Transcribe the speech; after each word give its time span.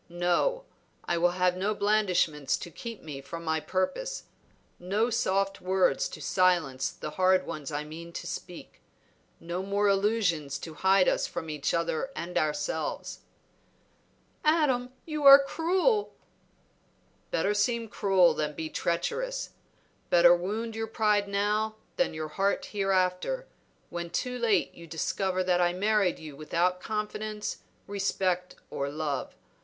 No; 0.09 0.63
I 1.05 1.19
will 1.19 1.29
have 1.37 1.55
no 1.55 1.75
blandishments 1.75 2.57
to 2.57 2.71
keep 2.71 3.03
me 3.03 3.21
from 3.21 3.43
my 3.43 3.59
purpose, 3.59 4.23
no 4.79 5.11
soft 5.11 5.61
words 5.61 6.09
to 6.09 6.19
silence 6.23 6.89
the 6.89 7.11
hard 7.21 7.45
ones 7.45 7.71
I 7.71 7.83
mean 7.83 8.11
to 8.13 8.25
speak, 8.25 8.81
no 9.39 9.61
more 9.61 9.87
illusions 9.87 10.57
to 10.61 10.73
hide 10.73 11.07
us 11.07 11.27
from 11.27 11.51
each 11.51 11.71
other 11.71 12.09
and 12.15 12.35
ourselves." 12.35 13.19
"Adam, 14.43 14.91
you 15.05 15.23
are 15.25 15.37
cruel." 15.37 16.15
"Better 17.29 17.53
seem 17.53 17.87
cruel 17.87 18.33
than 18.33 18.55
be 18.55 18.69
treacherous; 18.71 19.51
better 20.09 20.35
wound 20.35 20.75
your 20.75 20.87
pride 20.87 21.27
now 21.27 21.75
than 21.97 22.15
your 22.15 22.29
heart 22.29 22.65
hereafter, 22.71 23.45
when 23.91 24.09
too 24.09 24.39
late 24.39 24.73
you 24.73 24.87
discover 24.87 25.43
that 25.43 25.61
I 25.61 25.73
married 25.73 26.17
you 26.17 26.35
without 26.35 26.79
confidence, 26.81 27.57
respect, 27.85 28.55
or 28.71 28.89
love. 28.89 29.35